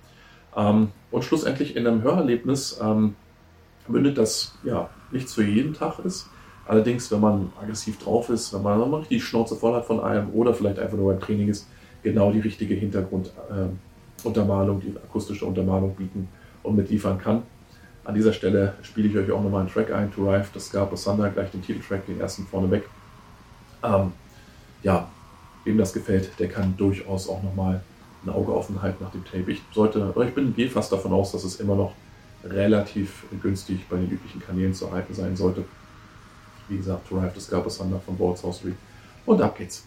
[0.56, 3.14] Ähm, und schlussendlich in einem Hörerlebnis ähm,
[3.86, 6.28] mündet das ja nichts für jeden Tag ist.
[6.66, 10.52] Allerdings, wenn man aggressiv drauf ist, wenn man die Schnauze voll hat von allem oder
[10.52, 11.66] vielleicht einfach nur beim Training ist,
[12.02, 16.28] genau die richtige Hintergrunduntermalung, äh, die akustische Untermalung bieten
[16.62, 17.44] und mitliefern kann.
[18.08, 20.96] An dieser Stelle spiele ich euch auch nochmal einen Track ein, To Rive, das Scarpa
[20.96, 22.88] Thunder, gleich den Titeltrack, den ersten vorneweg.
[23.84, 24.12] Ähm,
[24.82, 25.10] ja,
[25.64, 27.82] wem das gefällt, der kann durchaus auch nochmal
[28.24, 29.52] ein Auge offen halten nach dem Tape.
[29.52, 31.92] Ich sollte, ich bin gehe fast davon aus, dass es immer noch
[32.44, 35.66] relativ günstig bei den üblichen Kanälen zu erhalten sein sollte.
[36.68, 38.76] Wie gesagt, To Rive the Scarpa Thunder von Boards House Street.
[39.26, 39.86] Und ab geht's.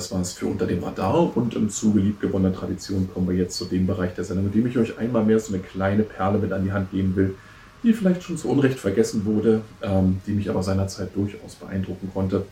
[0.00, 3.66] Das war's für Unter dem Radar und im Zuge liebgewonnener Tradition kommen wir jetzt zu
[3.66, 6.52] dem Bereich der Sendung, in dem ich euch einmal mehr so eine kleine Perle mit
[6.52, 7.34] an die Hand geben will,
[7.82, 12.46] die vielleicht schon zu Unrecht vergessen wurde, ähm, die mich aber seinerzeit durchaus beeindrucken konnte.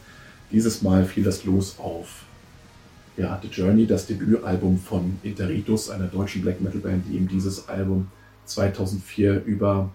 [0.53, 2.25] Dieses Mal fiel das los auf
[3.17, 7.67] ja, The Journey, das Debütalbum von Interitus, einer deutschen Black Metal Band, die eben dieses
[7.67, 8.09] Album
[8.45, 9.89] 2004 über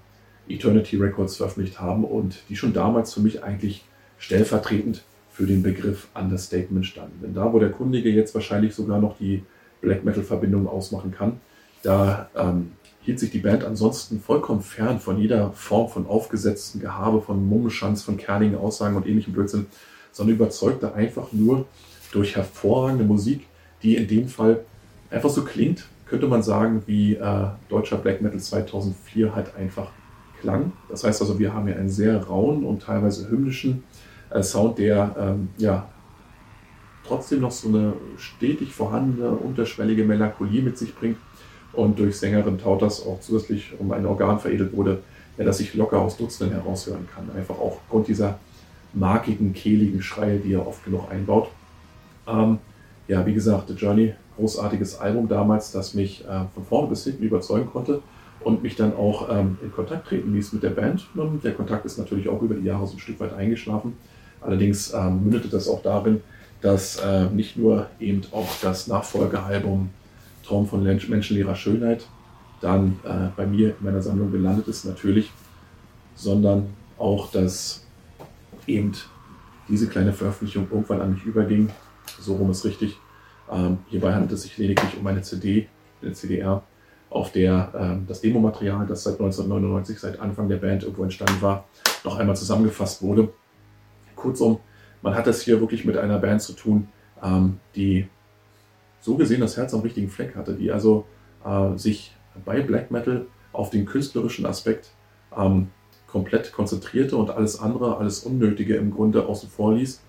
[0.48, 3.86] Eternity Records veröffentlicht haben und die schon damals für mich eigentlich
[4.18, 5.04] stellvertretend
[5.34, 7.20] für den Begriff Understatement standen.
[7.22, 9.44] Denn da, wo der Kundige jetzt wahrscheinlich sogar noch die
[9.82, 11.40] Black Metal-Verbindung ausmachen kann,
[11.82, 17.22] da ähm, hielt sich die Band ansonsten vollkommen fern von jeder Form von aufgesetzten Gehabe,
[17.22, 19.66] von Mummenschanz, von kernigen Aussagen und ähnlichem Blödsinn,
[20.12, 21.66] sondern überzeugte einfach nur
[22.12, 23.48] durch hervorragende Musik,
[23.82, 24.64] die in dem Fall
[25.10, 29.90] einfach so klingt, könnte man sagen, wie äh, deutscher Black Metal 2004 halt einfach
[30.40, 30.74] klang.
[30.90, 33.84] Das heißt also, wir haben hier einen sehr rauen und teilweise hymnischen
[34.42, 35.88] Sound, der ähm, ja
[37.06, 41.18] trotzdem noch so eine stetig vorhandene, unterschwellige Melancholie mit sich bringt
[41.74, 45.00] und durch Sängerin Tautas auch zusätzlich um ein Organ veredelt wurde,
[45.38, 47.30] ja, das sich locker aus Dutzenden heraushören kann.
[47.36, 48.40] Einfach auch aufgrund dieser
[48.94, 51.50] markigen, kehligen Schreie, die er oft genug einbaut.
[52.28, 52.60] Ähm,
[53.08, 57.24] ja, wie gesagt, The Journey, großartiges Album damals, das mich äh, von vorne bis hinten
[57.24, 58.02] überzeugen konnte
[58.42, 61.08] und mich dann auch ähm, in Kontakt treten ließ mit der Band.
[61.16, 63.98] Und der Kontakt ist natürlich auch über die Jahre so ein Stück weit eingeschlafen.
[64.44, 66.22] Allerdings ähm, mündete das auch darin,
[66.62, 69.90] dass äh, nicht nur eben auch das Nachfolgealbum
[70.46, 72.06] Traum von menschenleerer Schönheit
[72.62, 75.32] dann äh, bei mir in meiner Sammlung gelandet ist, natürlich,
[76.16, 76.68] sondern
[76.98, 77.86] auch, dass
[78.68, 78.94] eben
[79.68, 81.70] diese kleine Veröffentlichung irgendwann an mich überging.
[82.20, 82.98] So rum ist richtig.
[83.52, 85.68] Ähm, hierbei handelt es sich lediglich um eine CD,
[86.02, 86.64] eine CDR,
[87.10, 91.66] auf der ähm, das Demomaterial, das seit 1999, seit Anfang der Band irgendwo entstanden war,
[92.04, 93.30] noch einmal zusammengefasst wurde.
[94.24, 94.60] Kurzum,
[95.02, 96.88] man hat es hier wirklich mit einer Band zu tun,
[97.22, 98.08] ähm, die
[99.02, 101.06] so gesehen das Herz am richtigen Fleck hatte, die also
[101.46, 102.16] äh, sich
[102.46, 104.92] bei Black Metal auf den künstlerischen Aspekt
[105.38, 105.68] ähm,
[106.08, 110.02] komplett konzentrierte und alles andere, alles Unnötige im Grunde außen vor ließ.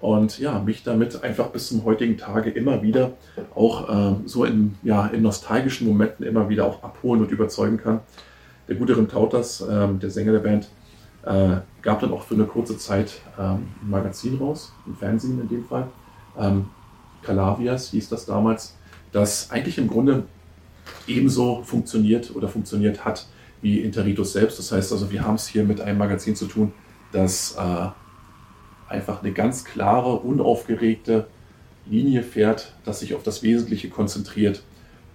[0.00, 3.12] Und ja, mich damit einfach bis zum heutigen Tage immer wieder
[3.54, 8.00] auch äh, so in, ja, in nostalgischen Momenten immer wieder auch abholen und überzeugen kann.
[8.68, 10.68] Der gute Rim Tautas, äh, der Sänger der Band,
[11.28, 15.48] äh, gab dann auch für eine kurze Zeit ähm, ein Magazin raus, ein Fernsehen in
[15.48, 15.88] dem Fall.
[16.38, 16.70] Ähm,
[17.22, 18.76] Calavias hieß das damals,
[19.12, 20.24] das eigentlich im Grunde
[21.06, 23.26] ebenso funktioniert oder funktioniert hat
[23.60, 24.58] wie Interitus selbst.
[24.58, 26.72] Das heißt also, wir haben es hier mit einem Magazin zu tun,
[27.12, 27.88] das äh,
[28.88, 31.26] einfach eine ganz klare, unaufgeregte
[31.86, 34.62] Linie fährt, das sich auf das Wesentliche konzentriert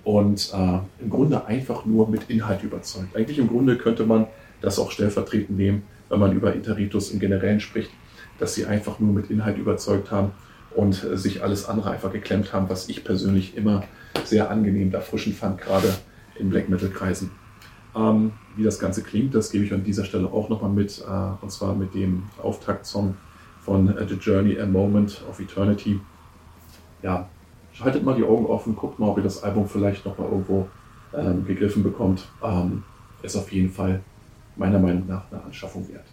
[0.04, 3.16] und äh, im Grunde einfach nur mit Inhalt überzeugt.
[3.16, 4.28] Eigentlich im Grunde könnte man
[4.62, 7.92] das auch stellvertretend nehmen, wenn man über Interitus im Generellen spricht,
[8.40, 10.32] dass sie einfach nur mit Inhalt überzeugt haben
[10.76, 13.84] und äh, sich alles andere einfach geklemmt haben, was ich persönlich immer
[14.24, 15.94] sehr angenehm erfrischend fand, gerade
[16.38, 17.32] in Black Metal Kreisen.
[17.96, 21.44] Ähm, wie das Ganze klingt, das gebe ich an dieser Stelle auch nochmal mit, äh,
[21.44, 23.16] und zwar mit dem Auftaktsong
[23.62, 26.00] von äh, The Journey, A Moment of Eternity.
[27.02, 27.30] Ja,
[27.72, 30.68] schaltet mal die Augen offen, guckt mal, ob ihr das Album vielleicht nochmal irgendwo
[31.14, 32.28] ähm, gegriffen bekommt.
[32.44, 32.84] Ähm,
[33.22, 34.02] ist auf jeden Fall
[34.56, 36.13] meiner Meinung nach eine Anschaffung wert.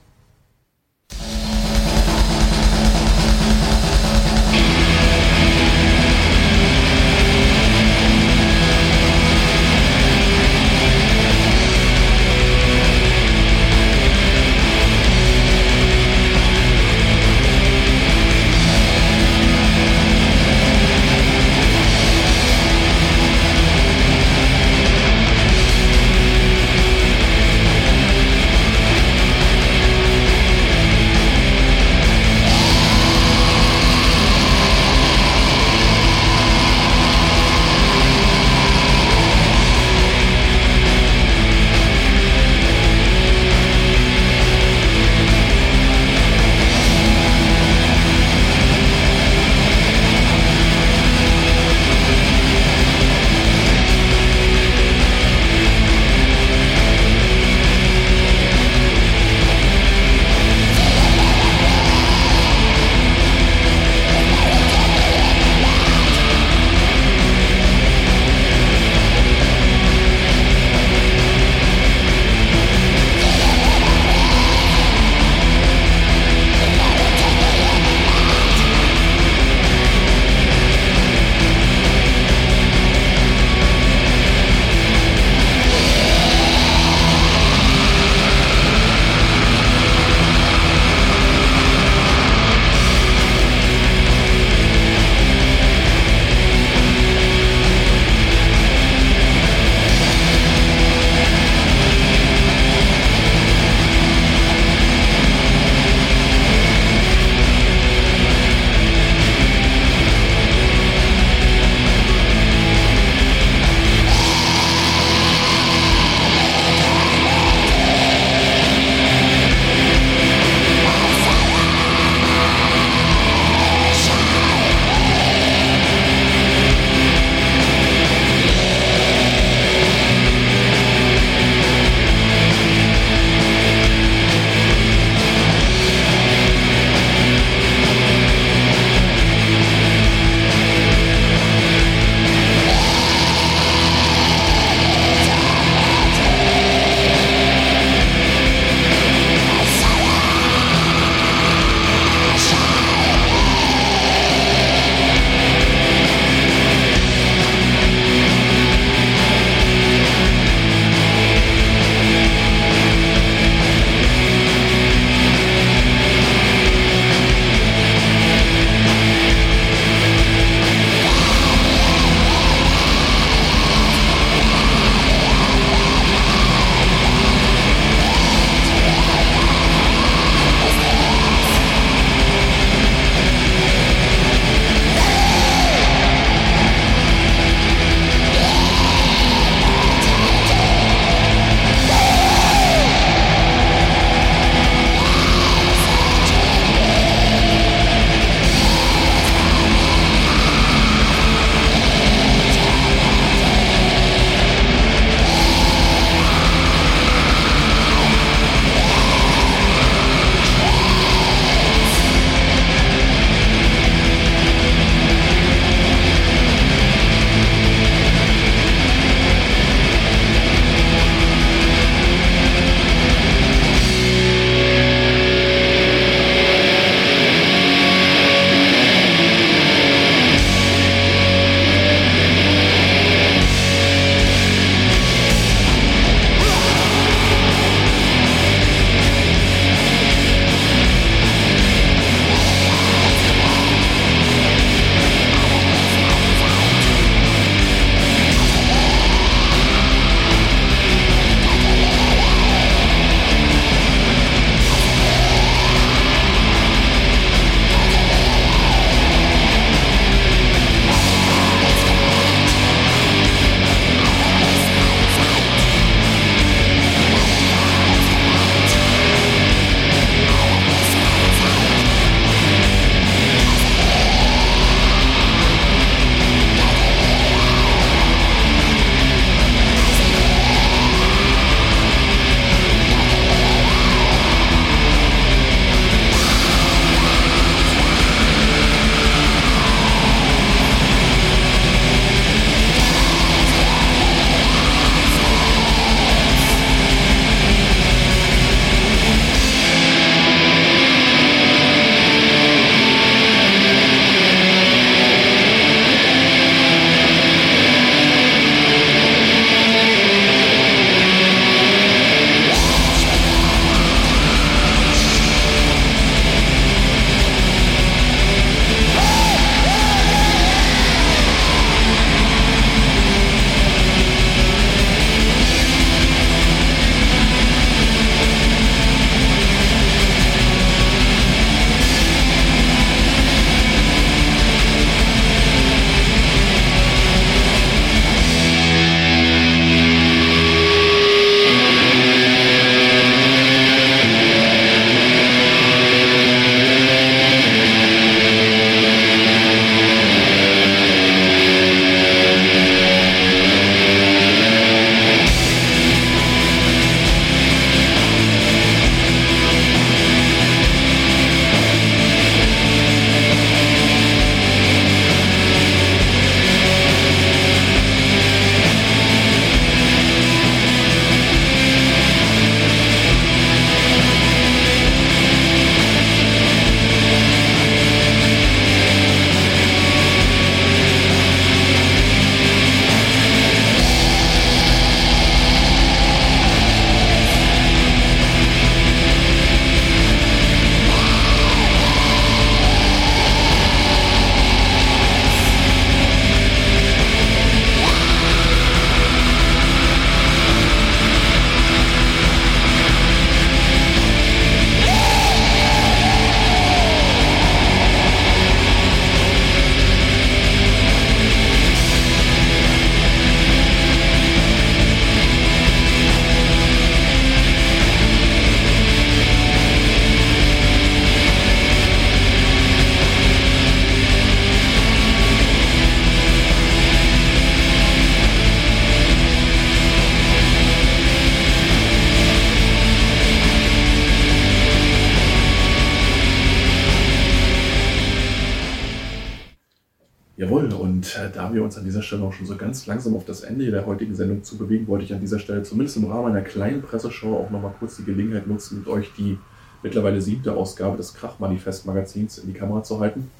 [441.54, 444.14] Wir uns an dieser Stelle auch schon so ganz langsam auf das Ende der heutigen
[444.14, 447.50] Sendung zu bewegen, wollte ich an dieser Stelle zumindest im Rahmen einer kleinen Presseschau auch
[447.50, 449.38] nochmal kurz die Gelegenheit nutzen, mit euch die
[449.82, 453.30] mittlerweile siebte Ausgabe des Krach-Manifest-Magazins in die Kamera zu halten.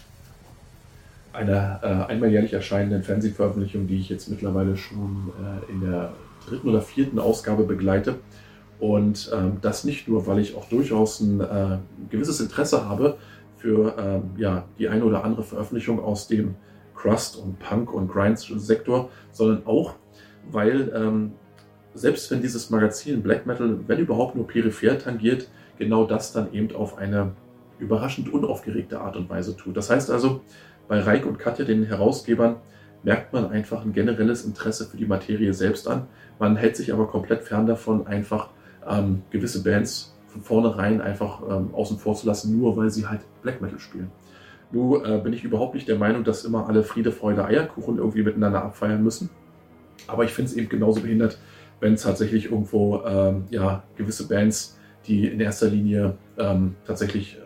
[1.33, 6.13] Eine äh, einmal jährlich erscheinenden Fernsehveröffentlichung, die ich jetzt mittlerweile schon äh, in der
[6.47, 8.17] dritten oder vierten Ausgabe begleite.
[8.81, 13.19] Und ähm, das nicht nur, weil ich auch durchaus ein äh, gewisses Interesse habe
[13.59, 16.55] für ähm, ja, die eine oder andere Veröffentlichung aus dem
[17.01, 19.95] Crust- und Punk- und Grind-Sektor, sondern auch,
[20.51, 21.33] weil ähm,
[21.95, 25.49] selbst wenn dieses Magazin Black Metal, wenn überhaupt nur peripher tangiert,
[25.79, 27.33] genau das dann eben auf eine
[27.79, 29.77] überraschend unaufgeregte Art und Weise tut.
[29.77, 30.43] Das heißt also,
[30.89, 32.57] bei Reik und Katja, den Herausgebern,
[33.03, 36.07] merkt man einfach ein generelles Interesse für die Materie selbst an.
[36.39, 38.51] Man hält sich aber komplett fern davon, einfach
[38.87, 43.23] ähm, gewisse Bands von vornherein einfach ähm, außen vor zu lassen, nur weil sie halt
[43.43, 44.11] Black Metal spielen.
[44.73, 48.23] Nun äh, bin ich überhaupt nicht der Meinung, dass immer alle Friede, Freude, Eierkuchen irgendwie
[48.23, 49.31] miteinander abfeiern müssen.
[50.07, 51.39] Aber ich finde es eben genauso behindert,
[51.81, 57.39] wenn tatsächlich irgendwo ähm, ja, gewisse Bands, die in erster Linie ähm, tatsächlich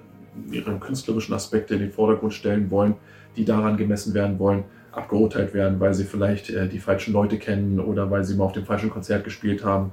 [0.50, 2.94] ihre künstlerischen Aspekte in den Vordergrund stellen wollen,
[3.36, 7.80] die daran gemessen werden wollen, abgeurteilt werden, weil sie vielleicht äh, die falschen Leute kennen
[7.80, 9.92] oder weil sie mal auf dem falschen Konzert gespielt haben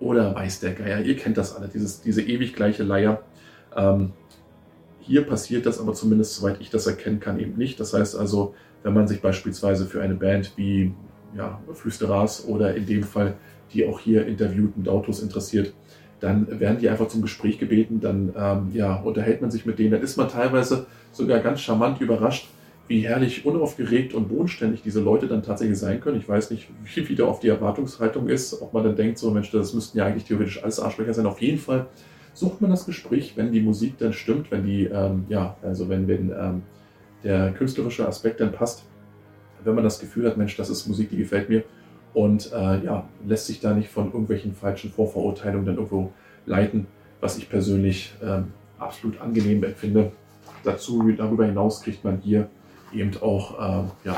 [0.00, 1.00] oder weiß der Geier.
[1.00, 3.22] Ihr kennt das alle, dieses, diese ewig gleiche Leier.
[3.74, 4.12] Ähm,
[5.06, 7.78] hier passiert das aber zumindest, soweit ich das erkennen kann, eben nicht.
[7.78, 10.92] Das heißt also, wenn man sich beispielsweise für eine Band wie
[11.36, 13.34] ja, Flüsteras oder in dem Fall
[13.72, 15.74] die auch hier interviewten Autos interessiert,
[16.20, 19.90] dann werden die einfach zum Gespräch gebeten, dann ähm, ja, unterhält man sich mit denen,
[19.90, 22.48] dann ist man teilweise sogar ganz charmant überrascht,
[22.88, 26.18] wie herrlich unaufgeregt und bodenständig diese Leute dann tatsächlich sein können.
[26.18, 29.50] Ich weiß nicht, wie wieder auf die Erwartungshaltung ist, ob man dann denkt, so Mensch,
[29.50, 31.26] das müssten ja eigentlich theoretisch alles Arschlöcher sein.
[31.26, 31.86] Auf jeden Fall
[32.36, 36.06] sucht man das Gespräch, wenn die Musik dann stimmt, wenn die, ähm, ja, also wenn,
[36.06, 36.62] wenn ähm,
[37.24, 38.84] der künstlerische Aspekt dann passt,
[39.64, 41.64] wenn man das Gefühl hat, Mensch, das ist Musik, die gefällt mir
[42.12, 46.12] und äh, ja, lässt sich da nicht von irgendwelchen falschen Vorverurteilungen dann irgendwo
[46.44, 46.86] leiten,
[47.22, 50.12] was ich persönlich ähm, absolut angenehm empfinde.
[50.62, 52.50] Dazu, darüber hinaus kriegt man hier
[52.92, 54.16] eben auch äh, ja,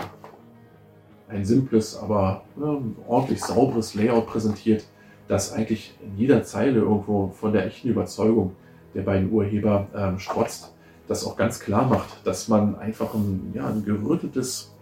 [1.28, 4.84] ein simples, aber äh, ordentlich sauberes Layout präsentiert,
[5.28, 8.56] das eigentlich in jeder Zeile irgendwo von der echten Überzeugung
[8.94, 10.74] der beiden Urheber ähm, strotzt,
[11.06, 14.74] das auch ganz klar macht, dass man einfach ein, ja, ein gerütteltes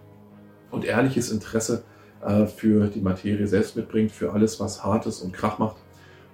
[0.71, 1.83] und ehrliches Interesse
[2.25, 5.77] äh, für die Materie selbst mitbringt, für alles, was Hartes und Krach macht.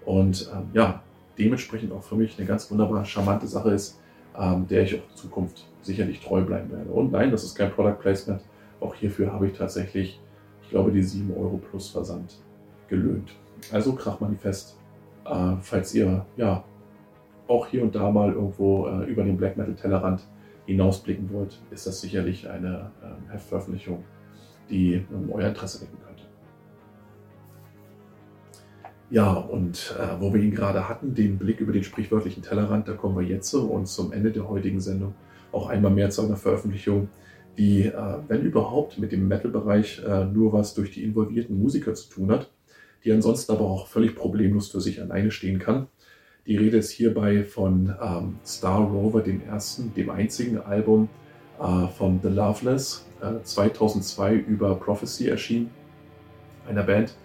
[0.05, 1.01] Und ähm, ja,
[1.37, 3.99] dementsprechend auch für mich eine ganz wunderbar charmante Sache ist,
[4.37, 6.89] ähm, der ich auch in Zukunft sicherlich treu bleiben werde.
[6.89, 8.41] Und nein, das ist kein Product Placement.
[8.79, 10.19] Auch hierfür habe ich tatsächlich,
[10.61, 12.37] ich glaube, die 7 Euro plus Versand
[12.87, 13.35] gelöhnt.
[13.71, 14.77] Also Krachmanifest,
[15.25, 16.63] äh, falls ihr ja
[17.47, 20.27] auch hier und da mal irgendwo äh, über den Black Metal Tellerrand
[20.65, 24.03] hinausblicken wollt, ist das sicherlich eine äh, Heftveröffentlichung,
[24.69, 26.23] die ähm, euer Interesse wecken könnte.
[29.09, 32.93] Ja, und äh, wo wir ihn gerade hatten, den Blick über den sprichwörtlichen Tellerrand, da
[32.93, 35.13] kommen wir jetzt so und zum Ende der heutigen Sendung
[35.51, 37.09] auch einmal mehr zu einer Veröffentlichung,
[37.57, 42.09] die, äh, wenn überhaupt, mit dem Metal-Bereich äh, nur was durch die involvierten Musiker zu
[42.09, 42.49] tun hat,
[43.03, 45.87] die ansonsten aber auch völlig problemlos für sich alleine stehen kann.
[46.45, 51.09] Die Rede ist hierbei von ähm, Star Rover, dem ersten, dem einzigen Album
[51.59, 53.05] äh, von The Loveless,
[53.43, 55.69] 2002 über Prophecy erschien,
[56.67, 57.15] einer Band,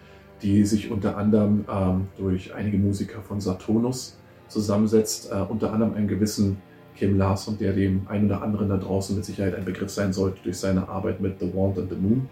[0.43, 4.16] die sich unter anderem ähm, durch einige Musiker von Saturnus
[4.49, 6.59] zusammensetzt, äh, unter anderem einen gewissen
[6.97, 10.39] Kim Larson, der dem einen oder anderen da draußen mit Sicherheit ein Begriff sein sollte
[10.43, 12.29] durch seine Arbeit mit The Wand and the Moon.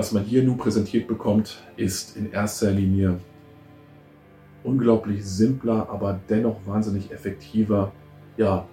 [0.00, 3.20] Was man hier nun präsentiert bekommt, ist in erster Linie
[4.64, 7.92] unglaublich simpler, aber dennoch wahnsinnig effektiver,
[8.38, 8.66] ja,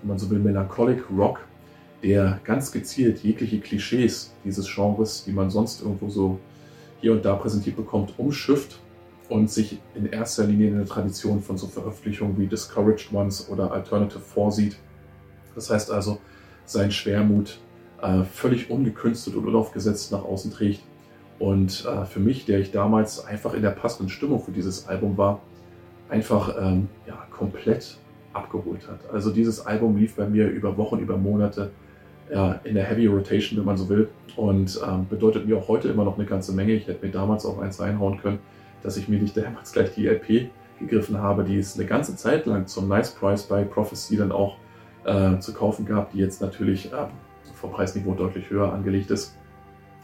[0.00, 1.46] wenn man so will, Melancholic Rock,
[2.02, 6.40] der ganz gezielt jegliche Klischees dieses Genres, die man sonst irgendwo so
[7.00, 8.80] hier und da präsentiert bekommt, umschifft
[9.28, 13.70] und sich in erster Linie in der Tradition von so Veröffentlichungen wie Discouraged Ones oder
[13.70, 14.76] Alternative vorsieht.
[15.54, 16.18] Das heißt also,
[16.64, 17.60] sein Schwermut
[18.04, 20.82] äh, völlig ungekünstelt und unaufgesetzt nach außen trägt.
[21.38, 25.16] Und äh, für mich, der ich damals einfach in der passenden Stimmung für dieses Album
[25.16, 25.40] war,
[26.08, 27.96] einfach ähm, ja, komplett
[28.32, 29.00] abgeholt hat.
[29.12, 31.70] Also dieses Album lief bei mir über Wochen, über Monate
[32.32, 34.08] ja, in der Heavy Rotation, wenn man so will.
[34.36, 36.72] Und ähm, bedeutet mir auch heute immer noch eine ganze Menge.
[36.72, 38.38] Ich hätte mir damals auch eins reinhauen können,
[38.82, 42.46] dass ich mir nicht damals gleich die LP gegriffen habe, die es eine ganze Zeit
[42.46, 44.56] lang zum Nice Price bei Prophecy dann auch
[45.04, 47.06] äh, zu kaufen gab, die jetzt natürlich äh,
[47.64, 49.38] vom Preisniveau deutlich höher angelegt ist.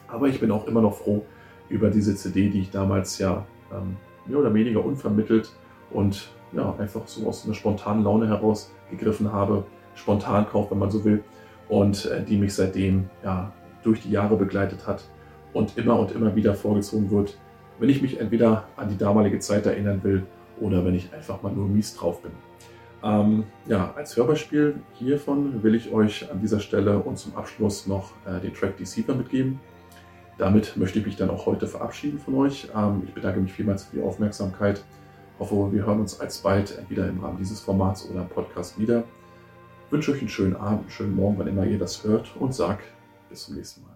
[0.08, 1.26] Aber ich bin auch immer noch froh
[1.68, 5.52] über diese CD, die ich damals ja ähm, mehr oder weniger unvermittelt
[5.90, 9.64] und ja, einfach so aus einer spontanen Laune heraus gegriffen habe.
[9.94, 11.22] Spontan kauft, wenn man so will
[11.68, 13.52] und äh, die mich seitdem ja
[13.82, 15.04] durch die Jahre begleitet hat
[15.52, 17.36] und immer und immer wieder vorgezogen wird,
[17.78, 20.26] wenn ich mich entweder an die damalige Zeit erinnern will
[20.60, 22.32] oder wenn ich einfach mal nur mies drauf bin.
[23.02, 28.12] Ähm, ja, als Hörbeispiel hiervon will ich euch an dieser Stelle und zum Abschluss noch
[28.26, 29.58] äh, den Track Deceiver mitgeben.
[30.36, 32.68] Damit möchte ich mich dann auch heute verabschieden von euch.
[32.74, 34.84] Ähm, ich bedanke mich vielmals für die Aufmerksamkeit.
[35.38, 39.04] Hoffe, wir hören uns alsbald entweder im Rahmen dieses Formats oder im Podcast wieder.
[39.90, 42.80] Wünsche euch einen schönen Abend, einen schönen Morgen, wann immer ihr das hört und sag
[43.28, 43.89] bis zum nächsten Mal.